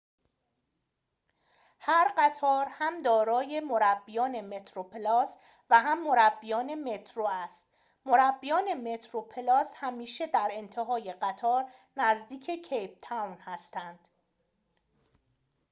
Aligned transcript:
هر 1.79 2.13
قطار 2.17 2.67
هم 2.71 2.97
دارای 2.97 3.59
مربیان 3.59 4.41
متروپلاس 4.53 5.35
و 5.69 5.79
هم 5.79 6.03
مربیان 6.07 6.75
مترو 6.83 7.27
است 7.31 7.67
مربیان 8.05 8.73
مترو 8.93 9.21
پلاس 9.21 9.71
همیشه 9.75 10.27
در 10.27 10.47
انتهای 10.51 11.13
قطار 11.13 11.65
نزدیک 11.97 12.49
کیپ 12.69 12.97
تاون 13.01 13.37
هستند 13.41 14.07